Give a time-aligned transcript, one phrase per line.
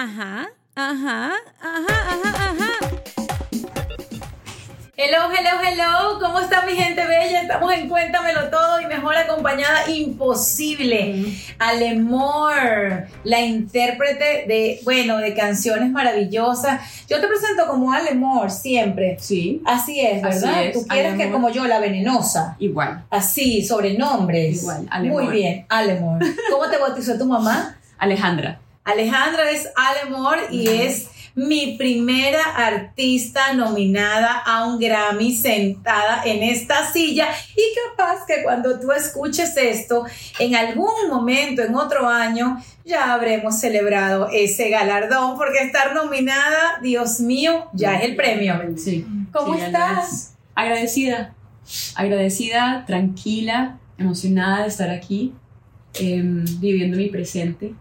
[0.00, 2.70] Ajá, ajá, ajá, ajá, ajá.
[4.96, 6.20] Hello, hello, hello.
[6.20, 7.42] ¿Cómo está mi gente bella?
[7.42, 11.34] Estamos en Cuéntamelo Todo y mejor acompañada imposible.
[11.58, 16.80] Alemor, la intérprete de, bueno, de canciones maravillosas.
[17.08, 19.16] Yo te presento como Alemor siempre.
[19.18, 19.62] Sí.
[19.64, 20.58] Así es, ¿verdad?
[20.58, 22.54] Así es, Tú quieres que como yo, la venenosa.
[22.60, 23.04] Igual.
[23.10, 24.62] Así, sobrenombres.
[24.62, 25.24] Igual, Alemor.
[25.24, 26.20] Muy bien, Alemor.
[26.52, 27.80] ¿Cómo te bautizó tu mamá?
[27.98, 28.60] Alejandra.
[28.88, 36.90] Alejandra es Alemor y es mi primera artista nominada a un Grammy sentada en esta
[36.90, 37.62] silla y
[37.96, 40.06] capaz que cuando tú escuches esto
[40.38, 42.56] en algún momento, en otro año,
[42.86, 48.58] ya habremos celebrado ese galardón porque estar nominada, Dios mío, ya es el premio.
[48.78, 49.06] Sí.
[49.32, 50.34] ¿Cómo Sí, estás?
[50.54, 51.34] Agradecida.
[51.94, 55.34] Agradecida, tranquila, emocionada de estar aquí,
[56.00, 57.74] em, viviendo mi presente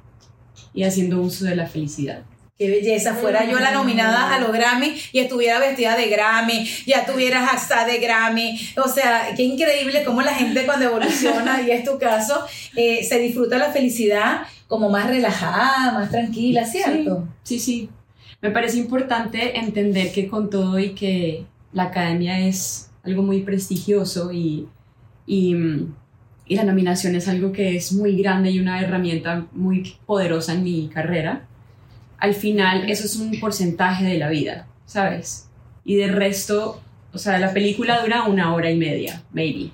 [0.77, 2.21] y haciendo uso de la felicidad.
[2.55, 7.03] Qué belleza, fuera yo la nominada a los Grammy y estuviera vestida de Grammy, ya
[7.03, 8.59] tuvieras hasta de Grammy.
[8.83, 13.17] O sea, qué increíble cómo la gente cuando evoluciona, y es tu caso, eh, se
[13.17, 17.27] disfruta la felicidad como más relajada, más tranquila, ¿cierto?
[17.41, 17.89] Sí, sí.
[18.39, 24.31] Me parece importante entender que con todo y que la academia es algo muy prestigioso
[24.31, 24.67] y,
[25.25, 25.95] y, mm,
[26.47, 30.63] y la nominación es algo que es muy grande y una herramienta muy poderosa en
[30.63, 31.43] mi carrera,
[32.17, 35.49] al final eso es un porcentaje de la vida, ¿sabes?
[35.83, 36.81] Y de resto,
[37.13, 39.71] o sea, la película dura una hora y media, maybe.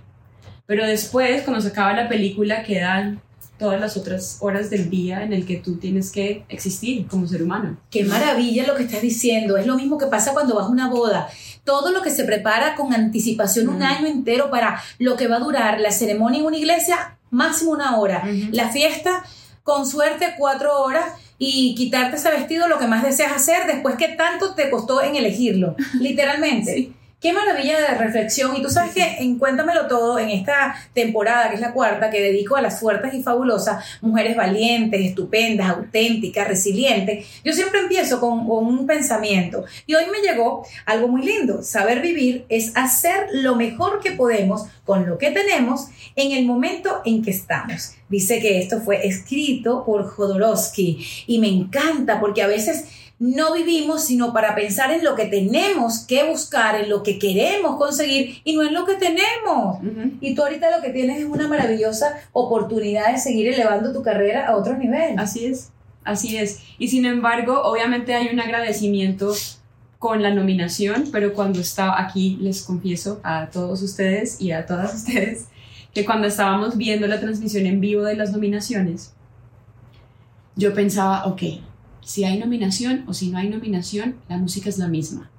[0.66, 3.22] Pero después, cuando se acaba la película, quedan
[3.64, 7.42] todas las otras horas del día en el que tú tienes que existir como ser
[7.42, 7.78] humano.
[7.90, 9.56] Qué maravilla lo que estás diciendo.
[9.56, 11.30] Es lo mismo que pasa cuando vas a una boda.
[11.64, 13.84] Todo lo que se prepara con anticipación un Mm.
[13.84, 17.98] año entero para lo que va a durar la ceremonia en una iglesia, máximo una
[17.98, 18.22] hora.
[18.52, 19.24] La fiesta,
[19.64, 21.06] con suerte, cuatro horas
[21.38, 25.16] y quitarte ese vestido lo que más deseas hacer después que tanto te costó en
[25.16, 26.74] elegirlo, literalmente.
[26.76, 26.94] Sí.
[27.24, 28.54] Qué maravilla de reflexión.
[28.58, 32.22] Y tú sabes que en Cuéntamelo Todo, en esta temporada, que es la cuarta, que
[32.22, 38.46] dedico a las fuertes y fabulosas, mujeres valientes, estupendas, auténticas, resilientes, yo siempre empiezo con,
[38.46, 39.64] con un pensamiento.
[39.88, 41.64] Y hoy me llegó algo muy lindo.
[41.64, 45.88] Saber vivir es hacer lo mejor que podemos con lo que tenemos
[46.18, 47.96] en el momento en que estamos.
[48.10, 52.86] Dice que esto fue escrito por Jodorowsky y me encanta porque a veces
[53.24, 57.78] no vivimos sino para pensar en lo que tenemos que buscar, en lo que queremos
[57.78, 59.78] conseguir y no en lo que tenemos.
[59.78, 60.18] Ujú.
[60.20, 64.48] Y tú ahorita lo que tienes es una maravillosa oportunidad de seguir elevando tu carrera
[64.48, 65.18] a otro nivel.
[65.18, 65.72] Así es,
[66.04, 66.60] así es.
[66.78, 69.34] Y sin embargo, obviamente hay un agradecimiento
[70.00, 74.94] con la nominación, pero cuando estaba aquí, les confieso a todos ustedes y a todas
[75.08, 75.46] ustedes,
[75.94, 79.14] que cuando estábamos viendo la transmisión en vivo de las nominaciones,
[80.58, 81.42] yo pensaba, ok,
[82.04, 85.30] si hay nominación o si no hay nominación, la música es la misma.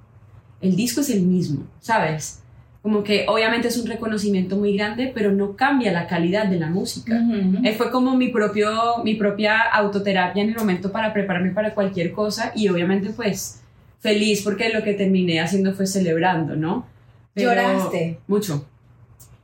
[0.61, 2.41] El disco es el mismo, ¿sabes?
[2.81, 6.69] Como que obviamente es un reconocimiento muy grande, pero no cambia la calidad de la
[6.69, 7.15] música.
[7.15, 7.65] Ujú.
[7.65, 8.71] Eh, fue como mi, propio,
[9.03, 13.61] mi propia autoterapia en el momento para prepararme para cualquier cosa y obviamente pues
[13.99, 16.85] feliz porque lo que terminé haciendo fue celebrando, ¿no?
[17.33, 18.19] Pero- ¿Lloraste?
[18.27, 18.67] Mucho.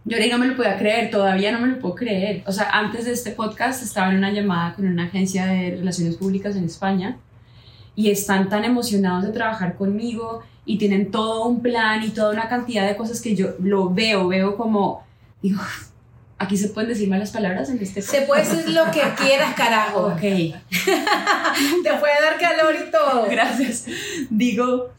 [0.03, 2.43] Lloré y no me lo podía creer, todavía no me lo puedo creer.
[2.47, 6.15] O sea, antes de este podcast estaba en una llamada con una agencia de relaciones
[6.15, 7.17] públicas en España
[7.95, 12.47] y están tan emocionados de trabajar conmigo y tienen todo un plan y toda una
[12.47, 15.03] cantidad de cosas que yo lo veo, veo como,
[15.41, 15.61] digo,
[16.39, 20.07] aquí se pueden decir malas palabras en este Se puede decir lo que quieras, carajo.
[20.07, 20.21] Ok,
[21.83, 23.27] Te puede dar calor y todo.
[23.29, 23.85] gracias.
[24.31, 24.89] Digo,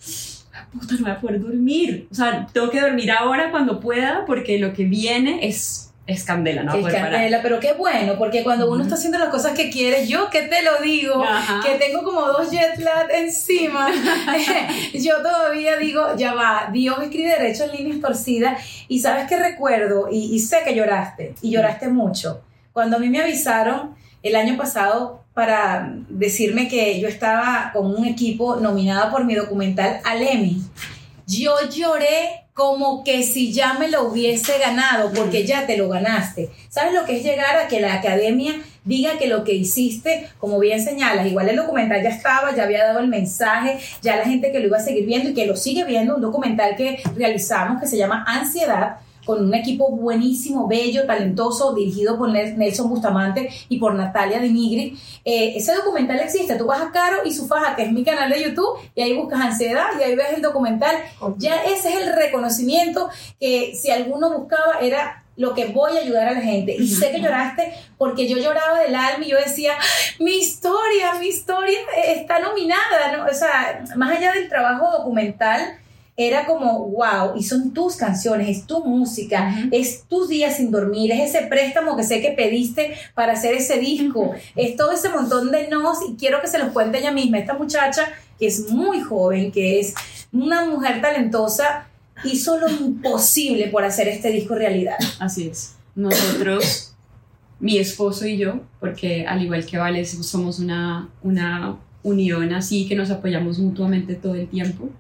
[0.73, 2.09] puta, no voy a poder dormir.
[2.11, 6.63] O sea, tengo que dormir ahora cuando pueda porque lo que viene es, es candela,
[6.65, 7.11] no Es parar.
[7.11, 10.43] candela, pero qué bueno, porque cuando uno está haciendo las cosas que quiere, yo que
[10.43, 11.61] te lo digo, Ajá.
[11.65, 13.89] que tengo como dos jet lag encima,
[14.95, 20.09] yo todavía digo, ya va, Dios escribe derecho en líneas torcidas, y sabes que recuerdo,
[20.11, 24.57] y, y sé que lloraste, y lloraste mucho, cuando a mí me avisaron el año
[24.57, 30.63] pasado para decirme que yo estaba con un equipo nominada por mi documental al Emmy,
[31.27, 36.51] yo lloré como que si ya me lo hubiese ganado, porque ya te lo ganaste.
[36.69, 40.59] ¿Sabes lo que es llegar a que la academia diga que lo que hiciste, como
[40.59, 44.53] bien señalas, igual el documental ya estaba, ya había dado el mensaje, ya la gente
[44.53, 47.81] que lo iba a seguir viendo y que lo sigue viendo, un documental que realizamos
[47.81, 53.49] que se llama Ansiedad, con un equipo buenísimo, bello, talentoso, dirigido por Nel- Nelson Bustamante
[53.69, 54.99] y por Natalia de Nigri.
[55.25, 58.31] Eh, ese documental existe, tú vas a Caro y su faja, que es mi canal
[58.31, 60.97] de YouTube, y ahí buscas ansiedad y ahí ves el documental.
[61.39, 63.09] Ya ese es el reconocimiento
[63.39, 66.77] que si alguno buscaba era lo que voy a ayudar a la gente.
[66.77, 69.73] Y sé que lloraste porque yo lloraba del alma y yo decía,
[70.19, 73.25] mi historia, mi historia está nominada, ¿no?
[73.25, 75.79] O sea, más allá del trabajo documental,
[76.17, 81.11] era como, wow, y son tus canciones, es tu música, es tus días sin dormir,
[81.11, 85.51] es ese préstamo que sé que pediste para hacer ese disco, es todo ese montón
[85.51, 89.01] de nos y quiero que se los cuente ella misma, esta muchacha que es muy
[89.01, 89.95] joven, que es
[90.33, 91.89] una mujer talentosa,
[92.25, 94.97] hizo lo imposible por hacer este disco realidad.
[95.19, 95.77] Así es.
[95.95, 96.95] Nosotros,
[97.59, 102.97] mi esposo y yo, porque al igual que Vale, somos una, una unión así que
[102.97, 104.91] nos apoyamos mutuamente todo el tiempo,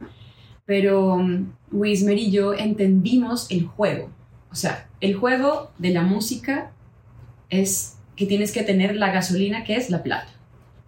[0.66, 4.10] pero um, Wismer y yo entendimos el juego.
[4.50, 6.72] O sea, el juego de la música
[7.50, 10.28] es que tienes que tener la gasolina que es la plata.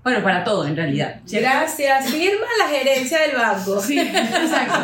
[0.03, 1.23] Bueno, para todo en realidad.
[1.27, 2.11] Gracias.
[2.11, 3.81] Firma la gerencia del banco.
[3.81, 4.79] Sí, exacto.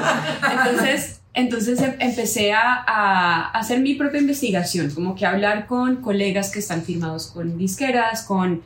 [0.50, 6.58] Entonces, entonces em, empecé a, hacer mi propia investigación, como que hablar con colegas que
[6.58, 8.62] están firmados con disqueras, con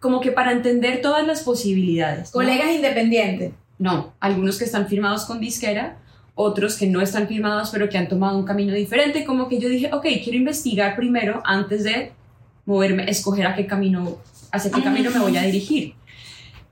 [0.00, 2.30] como que para entender todas las posibilidades.
[2.30, 3.52] Colegas independientes.
[3.78, 5.98] No, algunos que están firmados con disquera,
[6.34, 9.68] otros que no están firmados pero que han tomado un camino diferente, como que yo
[9.68, 12.12] dije, ok, quiero investigar primero antes de
[12.64, 14.18] moverme, escoger a qué camino,
[14.52, 15.94] hacia qué camino me voy a dirigir.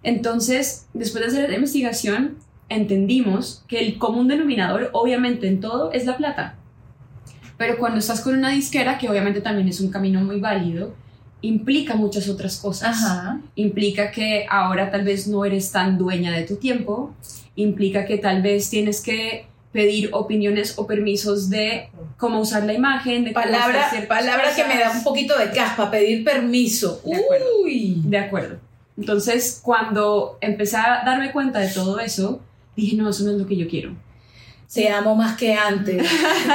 [0.02, 2.36] Entonces, después de hacer la investigación,
[2.68, 6.56] entendimos que el común denominador, obviamente en todo, es la plata.
[7.56, 10.94] Pero cuando estás con una disquera, que obviamente también es un camino muy válido,
[11.42, 12.96] implica muchas otras cosas.
[13.54, 17.14] Implica que ahora tal vez no eres tan dueña de tu tiempo,
[17.54, 23.24] implica que tal vez tienes que pedir opiniones o permisos de cómo usar la imagen,
[23.24, 27.02] de palabra, palabra que me da un poquito de caspa, pedir permiso.
[27.04, 27.46] De acuerdo.
[27.62, 28.02] Uy.
[28.04, 28.58] De acuerdo.
[28.96, 32.40] Entonces, cuando empecé a darme cuenta de todo eso,
[32.74, 33.94] dije, no, eso no es lo que yo quiero.
[34.72, 36.02] Te amo más que antes,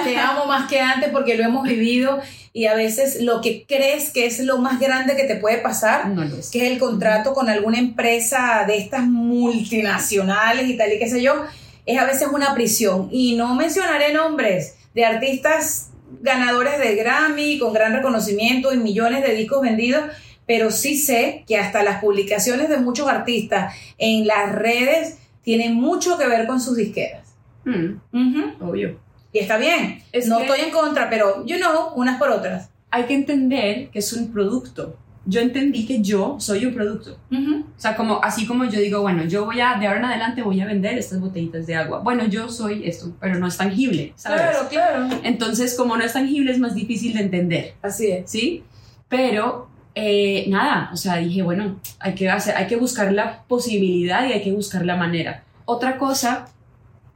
[0.04, 2.20] te amo más que antes porque lo hemos vivido
[2.54, 6.10] y a veces lo que crees que es lo más grande que te puede pasar,
[6.10, 6.50] no es.
[6.50, 11.22] que es el contrato con alguna empresa de estas multinacionales y tal y qué sé
[11.22, 11.46] yo,
[11.86, 13.08] es a veces una prisión.
[13.12, 15.92] Y no mencionaré nombres de artistas
[16.22, 20.04] ganadores de Grammy con gran reconocimiento y millones de discos vendidos,
[20.46, 26.18] pero sí sé que hasta las publicaciones de muchos artistas en las redes tiene mucho
[26.18, 27.31] que ver con sus disqueras.
[27.66, 29.00] Mm, Obvio.
[29.34, 30.02] Y está bien.
[30.28, 32.70] no estoy en contra, pero you know, unas por otras.
[32.90, 34.98] Hay que entender que es un producto.
[35.26, 37.18] Yo entendí que yo soy un producto.
[37.32, 40.42] O sea, como, así como yo digo, bueno, yo voy a, de ahora en adelante
[40.42, 42.00] voy a vender estas botellitas de agua.
[42.00, 44.42] Bueno, yo soy esto, pero no es tangible, ¿sabes?
[44.42, 45.10] Claro, claro.
[45.24, 47.76] Entonces, como no es tangible, es más difícil de entender.
[47.84, 48.30] Así es.
[48.30, 48.64] ¿Sí?
[49.08, 54.28] Pero eh, nada, o sea, dije, bueno, hay que, hacer, hay que buscar la posibilidad
[54.28, 55.44] y hay que buscar la manera.
[55.66, 56.48] Otra cosa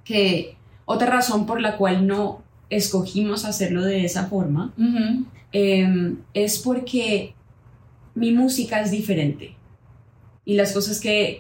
[0.06, 0.56] que,
[0.86, 4.74] otra razón por la cual no escogimos hacerlo de esa forma,
[5.52, 7.34] em, es porque
[8.14, 9.56] mi música es diferente.
[10.46, 11.38] Y las cosas que,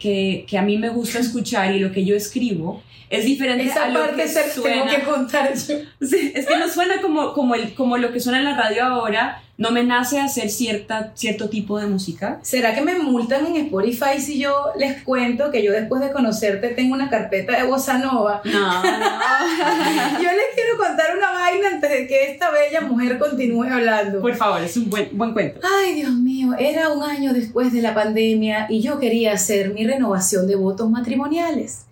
[0.48, 4.16] que, a mí me gusta escuchar y lo que yo escribo es diferente a lo
[4.16, 4.86] que suena.
[4.86, 5.76] Tengo que contar yo.
[6.02, 9.44] es que no suena como, como, el, como lo que suena en la radio ahora,
[9.57, 12.40] no me nace hacer cierta, cierto tipo de música.
[12.42, 16.69] ¿Será que me multan en Spotify si yo les cuento que yo después de conocerte
[16.69, 18.42] tengo una carpeta de bossa nova?
[18.44, 18.84] No, no.
[20.22, 24.22] yo les quiero contar una vaina antes de que esta bella mujer continúe hablando.
[24.22, 25.62] Por favor, es un buen, buen cuento.
[25.63, 29.86] Ay, Dios mío, era un año después de la pandemia y yo quería hacer mi
[29.86, 31.85] renovación de votos matrimoniales.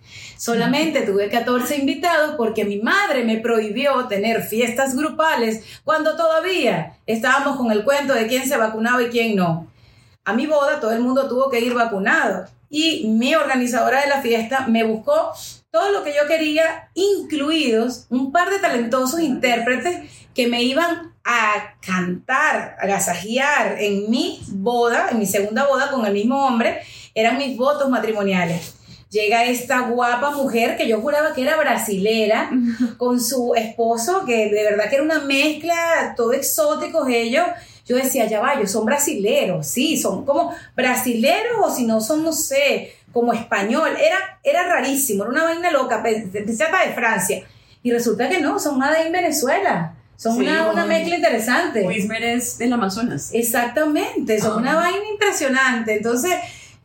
[0.44, 7.56] Solamente tuve 14 invitados porque mi madre me prohibió tener fiestas grupales cuando todavía estábamos
[7.56, 9.68] con el cuento de quién se vacunaba y quién no.
[10.22, 14.20] A mi boda todo el mundo tuvo que ir vacunado y mi organizadora de la
[14.20, 15.32] fiesta me buscó
[15.70, 21.74] todo lo que yo quería, incluidos un par de talentosos intérpretes que me iban a
[21.80, 26.82] cantar, a gasajear en mi boda, en mi segunda boda con el mismo hombre,
[27.14, 28.73] eran mis votos matrimoniales
[29.14, 32.50] llega esta guapa mujer que yo juraba que era brasilera,
[32.98, 37.46] con su esposo, que de verdad que era una mezcla, todo exóticos ellos.
[37.86, 42.24] Yo decía, ya va, ellos son brasileros, sí, son como brasileros o si no son,
[42.24, 43.90] no sé, como español.
[44.00, 47.44] Era, era rarísimo, era una vaina loca, pensé hasta de Francia.
[47.82, 49.94] Y resulta que no, son una de en Venezuela.
[50.16, 51.86] Son una, una, mezcla interesante.
[51.86, 53.30] Wismer es del Amazonas.
[53.34, 55.96] Exactamente, son una vaina impresionante.
[55.96, 56.32] Entonces,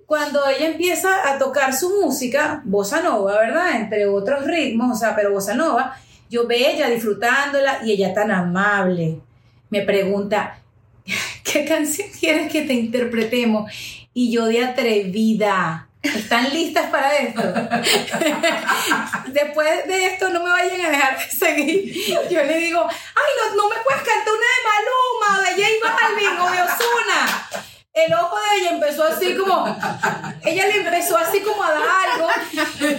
[0.10, 3.76] cuando ella empieza a tocar su música, bossa nova, ¿verdad?
[3.76, 5.96] Entre otros ritmos, o sea, pero bossa nova,
[6.32, 9.20] yo ve ella disfrutándola y ella tan amable.
[9.70, 10.62] Me pregunta,
[11.44, 13.72] ¿qué canción quieres que te interpretemos?
[14.12, 17.42] Y yo de atrevida, ¿Están listas para esto?
[19.28, 21.94] Después de esto no me vayan a dejar de seguir.
[22.32, 26.40] Yo le digo, ay, no, no me puedes cantar una de Maluma, de J Balvin
[26.40, 27.50] o de Ozuna.
[28.06, 29.66] El ojo de ella empezó así como,
[30.46, 32.28] ella le empezó así como a dar algo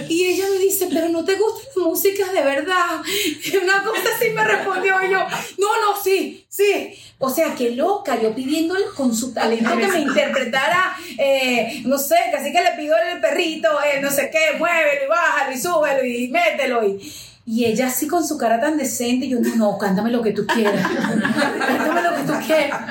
[0.09, 3.01] y ella me dice, pero no te gustan las músicas de verdad.
[3.43, 5.19] Y una cosa así me respondió y yo,
[5.57, 6.93] no, no, sí, sí.
[7.19, 12.15] O sea, qué loca, yo pidiéndole con su talento que me interpretara, eh, no sé,
[12.31, 16.03] casi que le pido el perrito, eh, no sé qué, muévelo y bájalo y súbelo
[16.03, 16.99] y mételo y...
[17.43, 20.45] Y ella así con su cara tan decente, yo, no, no, cántame lo que tú
[20.45, 22.81] quieras, cántame lo que tú quieras.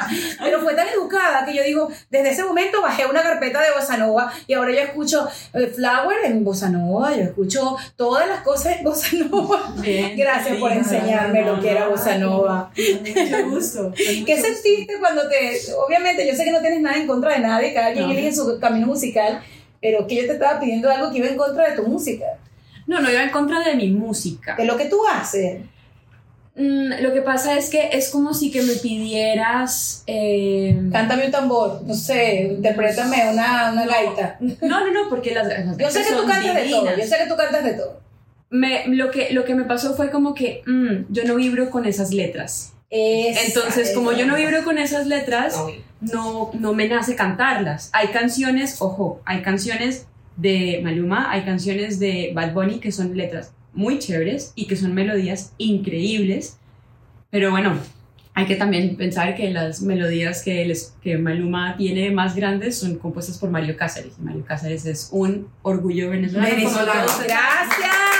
[0.42, 3.97] Pero fue tan educada que yo digo, desde ese momento bajé una carpeta de bossa
[3.97, 8.78] nova y ahora yo escucho eh, Flower en bossa nova, yo escucho todas las cosas
[8.78, 9.73] en bossa nova.
[9.78, 12.73] Bien, Gracias por enseñarme lo que era bossa nova.
[12.76, 13.92] Mucho gusto.
[13.97, 17.73] ¿Qué sentiste cuando te, obviamente yo sé que no tienes nada en contra de nadie,
[17.73, 18.12] cada quien No.
[18.12, 19.40] elige su camino musical,
[19.80, 22.26] pero que yo te estaba pidiendo algo que iba en contra de tu música,
[22.90, 24.56] No, no iba en contra de mi música.
[24.56, 25.62] de lo que tú haces.
[26.56, 30.02] Mm, lo que pasa es que es como si que me pidieras...
[30.06, 34.37] eh, Cántame un tambor, no sé, interprétame una, una gaita.
[34.40, 37.16] No, no, no, porque las, las Yo sé que tú cantas de todo, yo sé
[37.18, 38.00] que tú cantas de todo.
[38.50, 41.87] Me- lo, que, lo que me pasó fue como que mm, yo no vibro con
[41.87, 42.73] esas letras.
[42.90, 45.56] Esa, Entonces, como yo no vibro con esas letras,
[46.00, 47.88] no, no me nace cantarlas.
[47.92, 50.06] Hay canciones, ojo, hay canciones
[50.37, 54.94] de Maluma, hay canciones de Bad Bunny que son letras muy chéveres y que son
[54.94, 56.58] melodías increíbles,
[57.30, 57.78] pero bueno,
[58.34, 62.96] hay que también pensar que las melodías que, les, que Maluma tiene más grandes son
[62.96, 64.14] compuestas por Mario Cáceres.
[64.18, 66.49] y Mario Cáceres es un orgullo venezolano.
[67.26, 68.10] Gracias.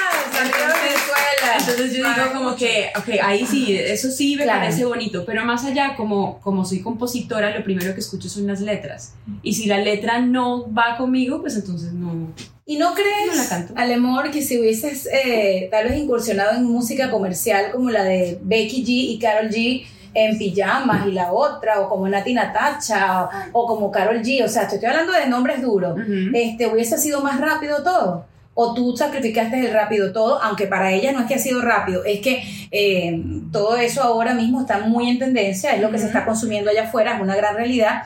[1.71, 4.61] Entonces yo digo como que, ok, ahí sí, eso sí me Claro.
[4.61, 8.61] parece bonito, pero más allá, como, como soy compositora, lo primero que escucho son las
[8.61, 9.15] letras.
[9.43, 12.33] Y si la letra no va conmigo, pues entonces no...
[12.67, 13.53] ¿Y no No la crees.
[13.75, 18.83] Alemor, que si hubieses eh, tal vez incursionado en música comercial como la de Becky
[18.85, 19.85] G y Carol G
[20.15, 24.49] en pijamas y la otra, o como Nati Natacha, o, o como Carol G, o
[24.49, 26.31] sea, te estoy hablando de nombres duros, Ujú.
[26.35, 28.27] este, hubiese sido más rápido todo?
[28.55, 30.43] ¿O tú sacrificaste el rápido todo?
[30.43, 34.35] Aunque para ella no es que ha sido rápido, es que eh, todo eso ahora
[34.35, 37.37] mismo está muy en tendencia, es lo que se está consumiendo allá afuera, es una
[37.37, 38.03] gran realidad.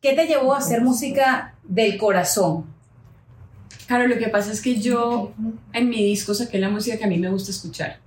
[0.00, 2.66] ¿Qué te llevó a hacer música del corazón?
[3.86, 5.32] Claro, lo que pasa es que yo
[5.72, 7.98] en mi disco saqué la música que a mí me gusta escuchar.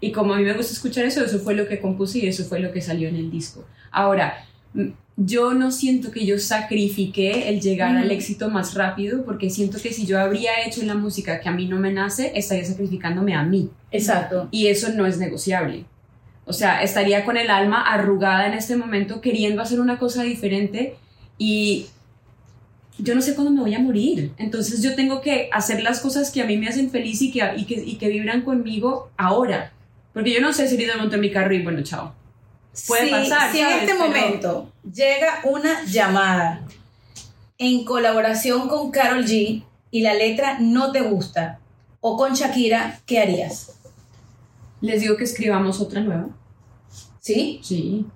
[0.00, 2.44] Y como a mí me gusta escuchar eso, eso fue lo que compuse y eso
[2.44, 3.64] fue lo que salió en el disco.
[3.90, 4.44] Ahora,
[5.20, 9.92] yo no siento que yo sacrifiqué el llegar al éxito más rápido, porque siento que
[9.92, 13.42] si yo habría hecho la música que a mí no me nace, estaría sacrificándome a
[13.42, 13.68] mí.
[13.90, 14.46] Exacto.
[14.52, 15.86] Y eso no es negociable.
[16.44, 20.94] O sea, estaría con el alma arrugada en este momento queriendo hacer una cosa diferente
[21.36, 21.86] y
[22.96, 24.30] yo no sé cuándo me voy a morir.
[24.38, 27.42] Entonces yo tengo que hacer las cosas que a mí me hacen feliz y que,
[27.56, 29.72] y que, y que vibran conmigo ahora.
[30.12, 32.14] Porque yo no sé si ahorita monto en mi carro y bueno, chao.
[32.86, 36.62] Puede Si- pasar, Si en este Pero- momento llega una llamada
[37.58, 41.58] en colaboración con Carol G y la letra no te gusta,
[42.00, 43.72] o con Shakira, ¿qué harías?
[44.80, 46.28] Les digo que escribamos otra nueva.
[47.20, 47.60] ¿Sí?
[47.62, 48.06] Sí.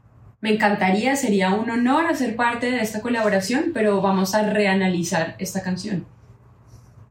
[0.40, 5.62] Me encantaría, sería un honor hacer parte de esta colaboración, pero vamos a reanalizar esta
[5.62, 6.06] canción.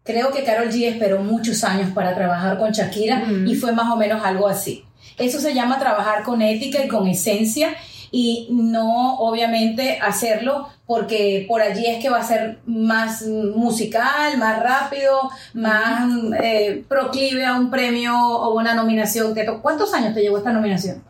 [0.04, 3.98] Creo que Carol G esperó muchos años para trabajar con Shakira y fue más o
[3.98, 4.84] menos algo así.
[5.18, 7.76] Eso se llama trabajar con ética y con esencia
[8.12, 14.62] y no obviamente hacerlo porque por allí es que va a ser más musical, más
[14.62, 16.12] rápido, más
[16.44, 19.34] eh, proclive a un premio o una nominación.
[19.62, 21.02] ¿Cuántos años te llevó esta nominación?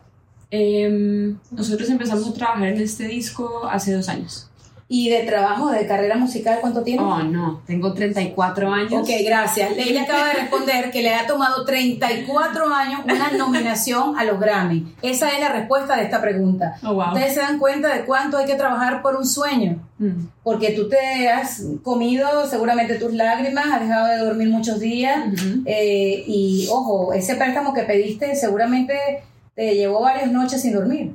[0.50, 4.51] Em, nosotros empezamos a trabajar en este disco hace dos años.
[4.94, 7.02] ¿Y de trabajo, de carrera musical, cuánto tienes?
[7.02, 8.92] Oh, no, tengo 34 años.
[8.92, 9.70] Ok, gracias.
[9.78, 14.94] Ella acaba de responder que le ha tomado 34 años una nominación a los Grammy.
[15.00, 16.76] Esa es la respuesta de esta pregunta.
[16.84, 17.14] Oh, wow.
[17.14, 19.80] Ustedes se dan cuenta de cuánto hay que trabajar por un sueño.
[19.96, 20.26] Mm.
[20.42, 25.24] Porque tú te has comido seguramente tus lágrimas, has dejado de dormir muchos días.
[25.64, 29.22] Eh, y ojo, ese préstamo que pediste seguramente
[29.54, 31.14] te llevó varias noches sin dormir.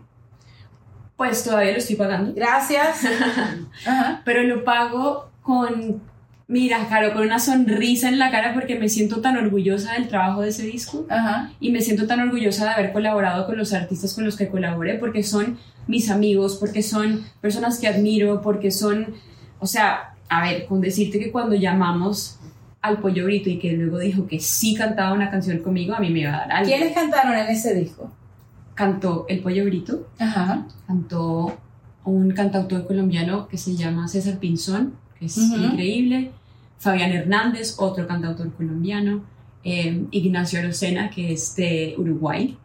[1.18, 2.34] Pues todavía lo estoy pagando.
[2.34, 3.02] Gracias.
[3.86, 4.22] Ajá.
[4.24, 6.00] Pero lo pago con,
[6.48, 10.42] mira, Caro, con una sonrisa en la cara porque me siento tan orgullosa del trabajo
[10.42, 11.06] de ese disco.
[11.10, 11.52] Ajá.
[11.60, 14.96] Y me siento tan orgullosa de haber colaborado con los artistas con los que colaboré
[14.96, 15.58] porque son
[15.88, 19.16] mis amigos, porque son personas que admiro, porque son,
[19.60, 22.40] o sea, a ver, con decirte que cuando llamamos
[22.82, 26.10] al Pollo Brito y que luego dijo que sí cantaba una canción conmigo, a mí
[26.10, 26.70] me iba a dar algo.
[26.70, 28.12] ¿Quiénes cantaron en ese disco?
[28.78, 30.68] Cantó el Pollo Brito, Ajá.
[30.86, 31.58] cantó
[32.06, 36.32] un cantautor colombiano que se llama César Pinzón, que es increíble.
[36.80, 39.24] Fabián Hernández, otro cantautor colombiano.
[39.64, 42.56] eh, Ignacio Arocena, que es de Uruguay.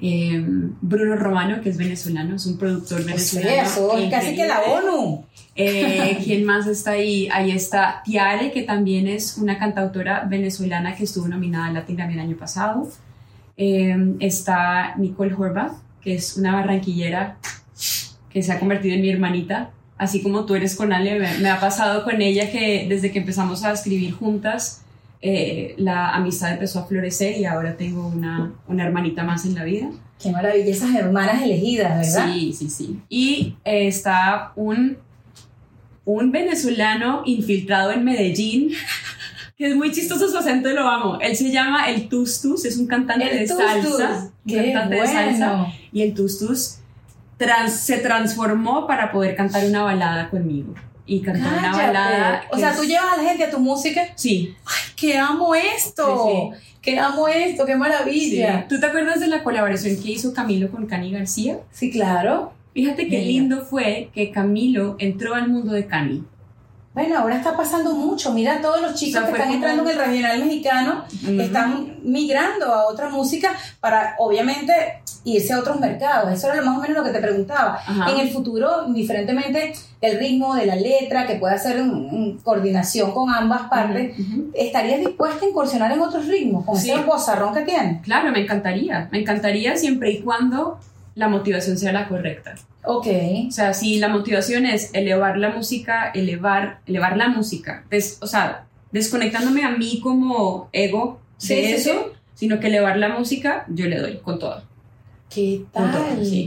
[0.00, 0.42] eh,
[0.80, 3.06] Bruno Romano, que es venezolano, es un productor Sí,
[3.38, 4.10] venezolano.
[4.10, 4.60] casi que la.
[4.62, 5.24] ONU.
[5.54, 7.28] Eh, ¿Quién más está ahí?
[7.30, 12.14] Ahí está Tiare, que también es una cantautora venezolana que estuvo nominada al Latin Grammy
[12.14, 12.88] el año pasado.
[13.62, 17.36] Eh, está Nicole Horvath, que es una barranquillera
[18.30, 19.70] que se ha convertido en mi hermanita.
[19.98, 23.18] Así como tú eres con Ale, me, me ha pasado con ella que desde que
[23.18, 24.80] empezamos a escribir juntas,
[25.20, 29.64] eh, la amistad empezó a florecer y ahora tengo una, una hermanita más en la
[29.64, 29.90] vida.
[30.18, 32.32] Qué maravilla, esas hermanas elegidas, ¿verdad?
[32.32, 33.00] Sí, sí, sí.
[33.10, 34.96] Y eh, está un,
[36.06, 38.70] un venezolano infiltrado en Medellín,
[39.60, 41.18] que es muy chistoso su acento y lo amo.
[41.20, 43.98] Él se llama El Tustus, es un cantante de El Tustus.
[43.98, 44.30] salsa.
[44.46, 45.48] Qué cantante de salsa.
[45.52, 45.72] bueno.
[45.92, 46.78] Y el Tustus
[47.36, 50.72] trans- se transformó para poder cantar una balada conmigo.
[51.04, 52.42] Y cantó una balada.
[52.50, 54.00] O sea, es- tú llevas a la gente a tu música.
[54.14, 54.54] Sí,
[54.96, 56.54] ¡Que amo esto!
[56.56, 57.66] Sí, ¡Que amo esto!
[57.66, 57.78] ¡Qué sí.
[57.78, 58.66] maravilla!
[58.66, 61.58] ¿Tú te acuerdas de la colaboración que hizo Camilo con Cani García?
[61.70, 62.54] Sí, claro.
[62.72, 66.24] Fíjate qué lindo fue que Camilo entró al mundo de Cani.
[66.92, 68.32] Bueno, ahora está pasando mucho.
[68.32, 71.04] Mira, todos los chicos O sea, que están entrando en el regional mexicano
[71.38, 74.72] están migrando a otra música para, obviamente,
[75.24, 76.32] irse a otros mercados.
[76.32, 77.76] Eso era lo más o menos lo que te preguntaba.
[77.76, 78.10] Ajá.
[78.10, 83.32] En el futuro, indiferentemente del ritmo, de la letra, que pueda ser en coordinación con
[83.32, 84.16] ambas partes.
[84.54, 86.90] ¿estarías dispuesta a incursionar en otros ritmos con Sí.
[86.90, 88.02] ese bozarrón que tienes?
[88.02, 89.08] Claro, me encantaría.
[89.12, 90.80] Me encantaría siempre y cuando
[91.14, 92.54] la motivación sea la correcta.
[92.84, 93.06] Ok.
[93.48, 98.26] O sea, si la motivación es elevar la música, elevar, elevar la música, des- o
[98.26, 102.18] sea, desconectándome a mí como ego Sí, de sí, eso, sí.
[102.34, 104.62] sino que elevar la música, yo le doy con todo.
[105.32, 105.92] ¿Qué tal?
[105.92, 106.46] todo, sí.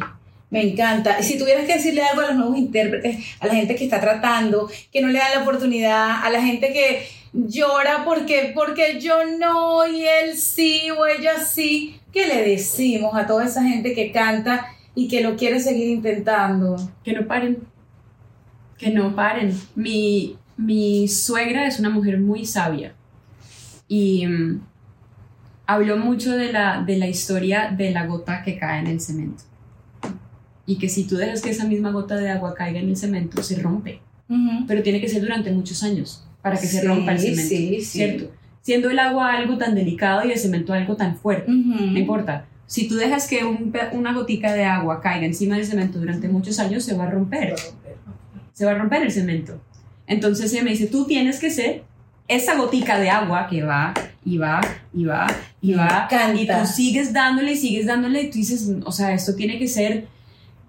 [0.49, 1.21] Me encanta.
[1.23, 4.69] Si tuvieras que decirle algo a los nuevos intérpretes, a la gente que está tratando,
[4.91, 9.87] que no le dan la oportunidad, a la gente que llora porque, porque yo no
[9.87, 14.67] y él sí o ella sí, ¿qué le decimos a toda esa gente que canta
[14.95, 16.75] y que lo quiere seguir intentando?
[17.03, 17.59] Que no paren.
[18.77, 19.57] Que no paren.
[19.75, 22.93] Mi, mi suegra es una mujer muy sabia
[23.87, 24.61] y mm,
[25.67, 29.43] habló mucho de la, de la historia de la gota que cae en el cemento.
[30.65, 33.43] Y que si tú dejas que esa misma gota de agua caiga en el cemento,
[33.43, 33.99] se rompe.
[34.67, 37.43] Pero tiene que ser durante muchos años para que se rompa el cemento.
[37.43, 37.85] sí, sí.
[37.85, 38.31] ¿Cierto?
[38.61, 41.51] Siendo el agua algo tan delicado y el cemento algo tan fuerte.
[41.51, 42.47] No importa.
[42.73, 46.57] Si tú dejas que un una gotica de agua caiga encima del cemento durante muchos
[46.57, 47.53] años, se va a romper.
[48.53, 49.61] Se va a romper el cemento.
[50.07, 51.83] Entonces ella me dice, tú tienes que ser
[52.27, 53.93] esa gotica de agua que va
[54.25, 54.59] y va
[54.91, 55.27] y va
[55.61, 56.07] y va.
[56.41, 59.67] Y tú sigues dándole y sigues dándole y tú dices, o sea, esto tiene que
[59.67, 60.07] ser...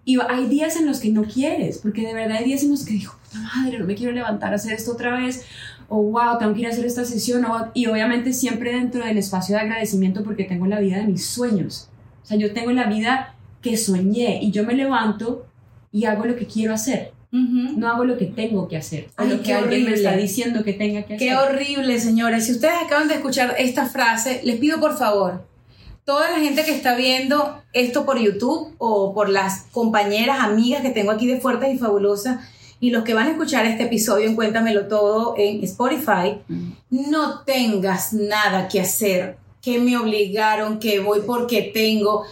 [0.05, 2.85] Y hay días en los que no quieres, porque de verdad hay días en los
[2.85, 5.47] que digo, puta madre, no me quiero levantar a hacer esto otra vez,
[5.89, 9.17] o wow, tengo que ir a hacer esta sesión, o- y obviamente siempre dentro del
[9.17, 11.89] espacio de agradecimiento porque tengo la vida de mis sueños.
[12.25, 15.47] O sea, yo tengo la vida que soñé y yo me levanto
[15.93, 17.79] y hago lo que quiero hacer, Ujú.
[17.79, 19.95] no hago lo que tengo que hacer, o Ay, lo qué que alguien me horrible.
[20.09, 21.29] está diciendo que tenga que hacer.
[21.29, 22.47] Qué horrible, señores.
[22.47, 25.47] Si ustedes acaban de escuchar esta frase, les pido por favor,
[26.05, 30.91] toda la gente que está viendo esto por YouTube o por las compañeras, amigas que
[30.91, 32.41] tengo aquí de Fuertes y Fabulosas,
[32.81, 36.73] y los que van a escuchar este episodio en Cuéntamelo Todo en Spotify, Mm.
[36.91, 42.25] no tengas nada que hacer, que me obligaron, que voy porque tengo.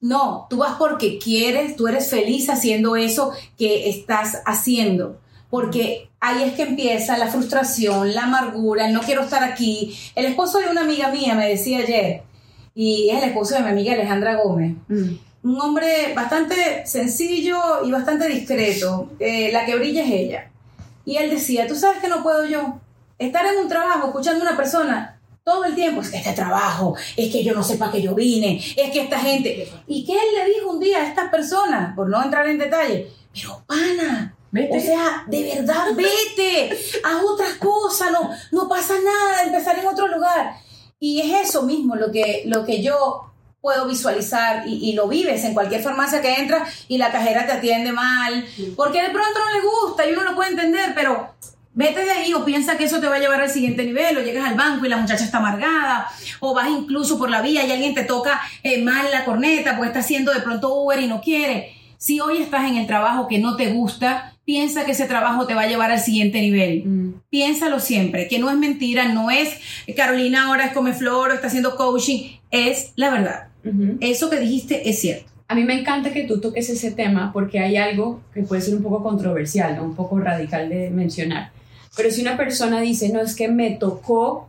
[0.00, 5.20] No, tú vas porque quieres, tú eres feliz haciendo eso que estás haciendo.
[5.48, 9.96] Porque ahí es que empieza la frustración, la amargura, el no quiero estar aquí.
[10.14, 12.22] El esposo de una amiga mía me decía ayer,
[12.74, 15.14] y es el esposo de mi amiga Alejandra Gómez, Mm.
[15.44, 19.10] un hombre bastante sencillo y bastante discreto.
[19.20, 20.50] Eh, la que brilla es ella.
[21.04, 22.80] Y él decía, tú sabes que no puedo yo
[23.18, 25.15] estar en un trabajo escuchando a una persona
[25.46, 28.16] todo el tiempo, es que este trabajo, es que yo no sé para qué yo
[28.16, 29.72] vine, es que esta gente...
[29.86, 33.12] Y que él le dijo un día a estas personas, por no entrar en detalle,
[33.32, 34.76] pero pana, Vete.
[34.76, 40.08] o sea, de verdad, vete, haz otras cosas, no, no pasa nada, empezar en otro
[40.08, 40.54] lugar.
[40.98, 45.44] Y es eso mismo lo que, lo que yo puedo visualizar y, y lo vives
[45.44, 49.60] en cualquier farmacia que entras y la cajera te atiende mal, porque de pronto no
[49.60, 51.34] le gusta y uno lo puede entender, pero
[51.76, 54.22] vete de ahí o piensa que eso te va a llevar al siguiente nivel o
[54.22, 56.08] llegas al banco y la muchacha está amargada
[56.40, 59.88] o vas incluso por la vía y alguien te toca eh, mal la corneta porque
[59.88, 61.74] está haciendo de pronto Uber y no quiere.
[61.98, 65.54] Si hoy estás en el trabajo que no te gusta, piensa que ese trabajo te
[65.54, 66.84] va a llevar al siguiente nivel.
[66.86, 67.14] Mm.
[67.28, 69.60] Piénsalo siempre, que no es mentira, no es
[69.94, 73.48] Carolina ahora es come flor o está haciendo coaching, es la verdad.
[74.00, 75.30] Eso que dijiste es cierto.
[75.48, 78.76] a mí me encanta que tú toques ese tema porque hay algo que puede ser
[78.76, 79.82] un poco controversial, ¿no?
[79.82, 81.50] un poco radical de mencionar.
[81.96, 84.48] Pero si una persona dice, no, es que me tocó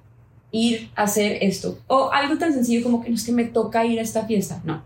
[0.51, 3.86] ir a hacer esto, o algo tan sencillo como que no es que me toca
[3.86, 4.83] ir a esta fiesta, no,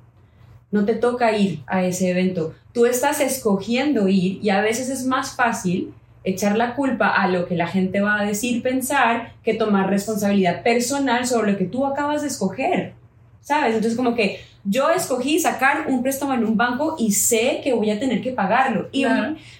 [0.71, 5.05] no te toca ir a ese evento, tú estás escogiendo ir y a veces es
[5.05, 5.93] más fácil
[6.23, 10.63] echar la culpa a lo que la gente va a decir, pensar, que tomar responsabilidad
[10.63, 12.93] personal sobre lo que tú acabas de escoger,
[13.41, 13.75] ¿sabes?
[13.75, 17.89] Entonces como que yo escogí sacar un préstamo en un banco y sé que voy
[17.89, 18.89] a tener que pagarlo.
[18.91, 19.05] Y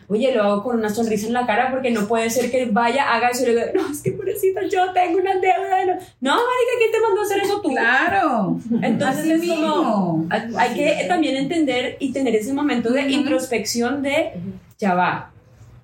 [0.08, 3.14] oye, lo hago con una sonrisa en la cara porque no puede ser que vaya,
[3.14, 6.00] haga eso y le diga, no, es que pobrecita, yo tengo una deuda.
[6.20, 7.70] No, marica, ¿quién te mandó a hacer eso tú?
[7.70, 8.60] Claro.
[8.82, 14.34] Entonces es como, hay que también entender y tener ese momento de introspección de,
[14.78, 15.32] ya va,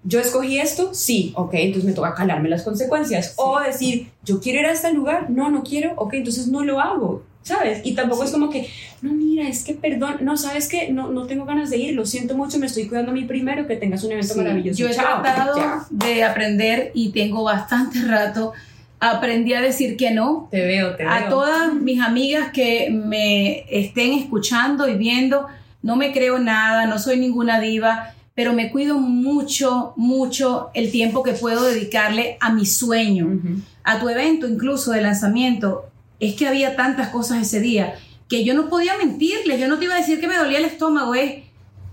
[0.03, 3.33] yo escogí esto, sí, ok, entonces me toca calarme las consecuencias.
[3.35, 6.79] O decir, yo quiero ir a este lugar, no, no quiero, ok, entonces no lo
[6.79, 7.23] hago.
[7.47, 7.79] ¿Sabes?
[7.83, 8.69] Y tampoco es como que,
[9.01, 12.05] no, mira, es que perdón, no, ¿sabes que No, no tengo ganas de ir, lo
[12.05, 14.77] siento mucho, me estoy cuidando a mí primero, que tengas un evento maravilloso.
[14.77, 15.55] Yo he tratado
[15.89, 18.53] de aprender y tengo bastante rato.
[18.99, 20.47] Aprendí a decir que no.
[20.51, 21.13] Te veo, te veo.
[21.13, 25.47] A todas mis amigas que me estén escuchando y viendo,
[25.81, 31.23] no me creo nada, no soy ninguna diva, pero me cuido mucho, mucho el tiempo
[31.23, 33.39] que puedo dedicarle a mi sueño,
[33.83, 35.85] a tu evento incluso de lanzamiento
[36.19, 37.95] es que había tantas cosas ese día
[38.27, 40.65] que yo no podía mentirle, yo no te iba a decir que me dolía el
[40.65, 41.43] estómago, es,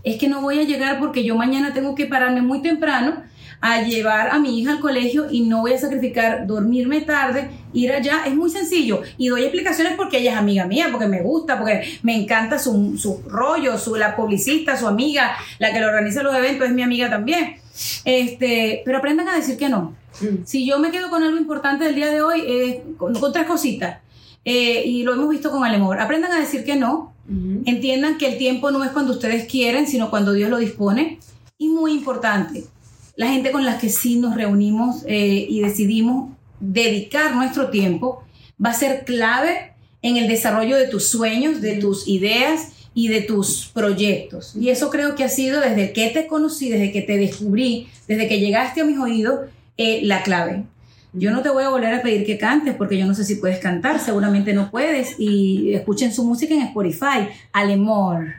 [0.03, 3.23] es que no voy a llegar porque yo mañana tengo que pararme muy temprano
[3.61, 7.93] a llevar a mi hija al colegio y no voy a sacrificar dormirme tarde, ir
[7.93, 9.01] allá, es muy sencillo.
[9.17, 12.99] Y doy explicaciones porque ella es amiga mía, porque me gusta, porque me encanta su,
[12.99, 16.83] su rollo, su, la publicista, su amiga, la que le organiza los eventos es mi
[16.83, 17.57] amiga también.
[18.05, 19.97] Este, pero aprendan a decir que no.
[20.45, 23.47] Si yo me quedo con algo importante del día de hoy, es con, con tres
[23.47, 24.04] cositas
[24.45, 26.01] eh, y lo hemos visto con Alemor.
[26.01, 27.13] Aprendan a decir que no,
[27.65, 31.19] entiendan que el tiempo no es cuando ustedes quieren, sino cuando Dios lo dispone.
[31.57, 32.65] Y muy importante,
[33.17, 36.31] la gente con la que sí nos reunimos eh, y decidimos
[36.61, 38.25] dedicar nuestro tiempo
[38.65, 43.23] va a ser clave en el desarrollo de tus sueños, de tus ideas y de
[43.23, 44.55] tus proyectos.
[44.55, 48.29] Y eso creo que ha sido desde que te conocí, desde que te descubrí, desde
[48.29, 49.41] que llegaste a mis oídos,
[49.77, 50.65] eh, la clave.
[51.17, 53.37] Yo no te voy a volver a pedir que cantes porque yo no sé si
[53.37, 55.15] puedes cantar, seguramente no puedes.
[55.17, 58.35] Y escuchen su música en Spotify, Alemor.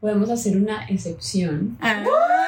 [0.00, 1.78] Podemos hacer una excepción.
[1.80, 2.02] Ah.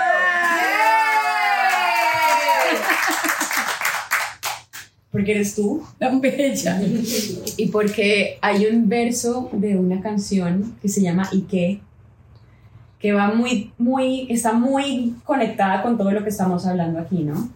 [5.13, 5.85] Porque eres tú.
[5.99, 6.81] Tan bella.
[7.57, 11.81] Y porque hay un verso de una canción que se llama ¿Y qué?
[13.01, 17.51] Que va muy, muy, está muy conectada con todo lo que estamos hablando aquí, ¿no?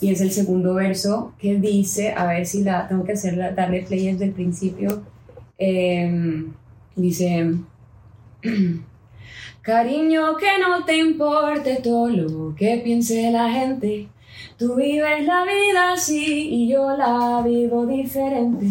[0.00, 3.82] Y es el segundo verso que dice, a ver si la tengo que hacer, darle
[3.82, 5.02] play desde el principio,
[5.58, 6.52] em,
[6.96, 7.54] dice,
[9.62, 14.08] cariño que no te importe todo lo que piense la gente,
[14.56, 18.66] tú vives la vida así y yo la vivo diferente.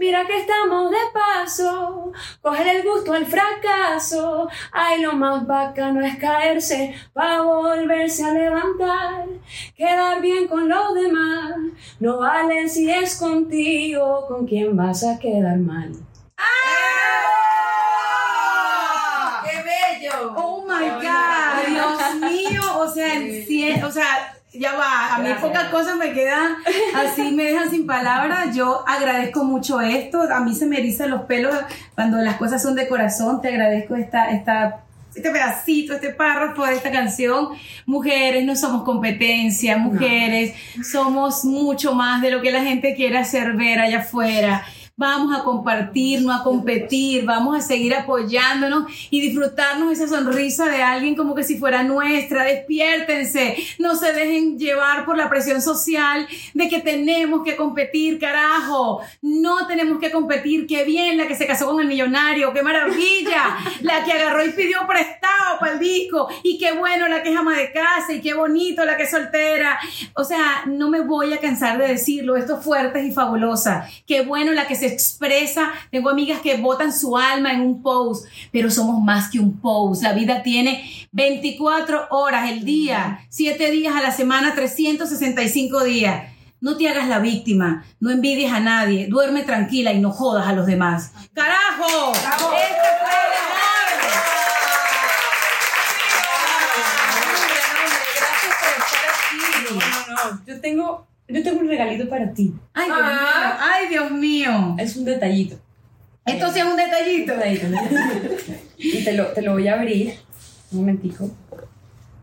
[0.00, 4.48] Mira que estamos de paso, coger el gusto al fracaso.
[4.70, 9.26] Ay, lo más bacano es caerse para volverse a levantar.
[9.76, 11.56] Quedar bien con los demás,
[11.98, 15.90] no vale si es contigo con quien vas a quedar mal.
[16.36, 16.44] ¡Ah!
[19.50, 20.32] ¡Qué bello!
[20.36, 21.66] ¡Oh my God!
[21.66, 23.14] Dios mío, o sea,
[23.84, 26.56] o sea, ya va, a mí pocas cosas me quedan
[26.94, 28.54] así, me dejan sin palabras.
[28.56, 31.54] Yo agradezco mucho esto, a mí se me erizan los pelos
[31.94, 33.40] cuando las cosas son de corazón.
[33.40, 34.80] Te agradezco esta, esta
[35.14, 37.48] este pedacito, este párrafo de esta canción.
[37.86, 43.54] Mujeres, no somos competencia, mujeres, somos mucho más de lo que la gente quiere hacer
[43.54, 44.64] ver allá afuera
[44.98, 50.82] vamos a compartir, no a competir, vamos a seguir apoyándonos y disfrutarnos esa sonrisa de
[50.82, 52.42] alguien como que si fuera nuestra.
[52.42, 59.00] Despiértense, no se dejen llevar por la presión social de que tenemos que competir, carajo.
[59.22, 60.66] No tenemos que competir.
[60.66, 63.56] Qué bien la que se casó con el millonario, qué maravilla.
[63.82, 67.38] La que agarró y pidió prestado para el disco y qué bueno la que es
[67.38, 69.78] ama de casa y qué bonito la que es soltera.
[70.14, 72.36] O sea, no me voy a cansar de decirlo.
[72.36, 73.88] Esto es fuerte y fabulosa.
[74.04, 75.70] Qué bueno la que se expresa.
[75.90, 80.02] Tengo amigas que botan su alma en un post, pero somos más que un post.
[80.02, 86.32] La vida tiene 24 horas el día, 7 días a la semana, 365 días.
[86.60, 90.52] No te hagas la víctima, no envidies a nadie, duerme tranquila y no jodas a
[90.52, 91.12] los demás.
[91.32, 92.12] ¡Carajo!
[92.12, 92.88] Este
[100.46, 102.54] Yo tengo yo tengo un regalito para ti.
[102.72, 103.56] Ay, Dios mío.
[103.60, 104.76] Ay, Dios mío.
[104.78, 105.58] Es un detallito.
[106.24, 107.34] Esto sí es un detallito.
[108.76, 110.14] Y te lo, te lo voy a abrir
[110.70, 111.30] un momentico,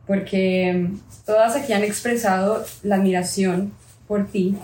[0.05, 0.89] porque
[1.25, 3.73] todas aquí han expresado la admiración
[4.07, 4.55] por ti.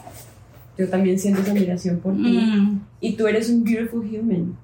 [0.78, 2.38] Yo también siento esa admiración por ti.
[2.38, 2.82] Mm.
[3.02, 4.56] Y tú eres un beautiful human.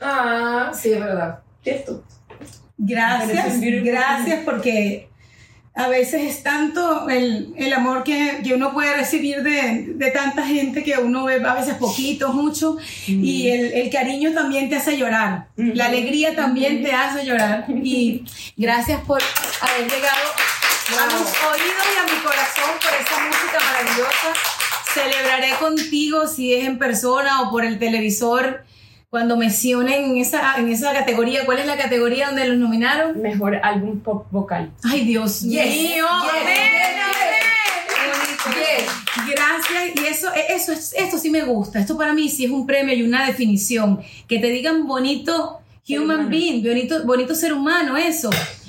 [0.00, 1.40] Ah, sí, es verdad.
[1.62, 2.04] ¿Cierto?
[2.76, 5.07] Gracias, un gracias porque
[5.78, 10.44] a veces es tanto el, el amor que, que uno puede recibir de, de tanta
[10.44, 14.96] gente que uno ve a veces poquito, mucho, y el, el cariño también te hace
[14.96, 17.64] llorar, la alegría también te hace llorar.
[17.68, 18.24] Y
[18.56, 19.22] gracias por
[19.60, 20.28] haber llegado
[20.98, 24.32] a mis oídos y a mi corazón por esa música maravillosa.
[24.92, 28.64] Celebraré contigo si es en persona o por el televisor.
[29.10, 33.20] Cuando mencionen en esa, en esa categoría, ¿cuál es la categoría donde los nominaron?
[33.22, 34.70] Mejor álbum pop vocal.
[34.84, 35.62] Ay, Dios mío.
[35.62, 36.56] yes, amén,
[38.54, 38.84] yes.
[38.84, 39.34] Yes.
[39.34, 39.96] Gracias.
[39.96, 41.78] Y eso, eso, es- esto sí me gusta.
[41.80, 44.00] Esto para mí sí es un premio y una definición.
[44.28, 48.28] Que te digan bonito human being, bonito, bonito ser humano, eso.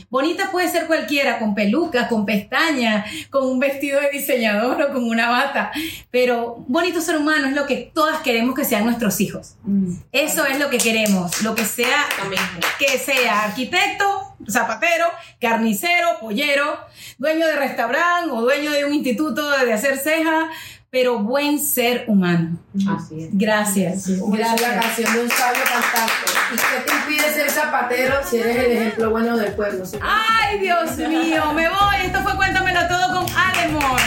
[0.09, 5.03] Bonita puede ser cualquiera, con peluca, con pestañas, con un vestido de diseñador o con
[5.07, 5.71] una bata.
[6.09, 9.55] Pero bonito ser humano es lo que todas queremos que sean nuestros hijos.
[10.11, 11.41] Eso es lo que queremos.
[11.43, 12.05] Lo que sea
[12.79, 15.05] que sea arquitecto, zapatero,
[15.39, 16.79] carnicero, pollero,
[17.17, 20.45] dueño de restaurante o dueño de un instituto de hacer cejas,
[20.91, 22.57] pero buen ser humano.
[22.89, 23.29] Así es.
[23.31, 24.09] Gracias.
[24.19, 24.85] Como dice la Gracias.
[24.85, 26.13] canción de un sabio cantante.
[26.51, 29.85] ¿Y qué te impide ser zapatero si eres el ejemplo bueno del pueblo?
[29.85, 29.97] ¿sí?
[30.01, 31.95] Ay, Dios mío, me voy.
[32.05, 33.99] Esto fue Cuéntamelo Todo con Alemor.